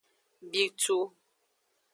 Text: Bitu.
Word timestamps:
Bitu. 0.41 0.97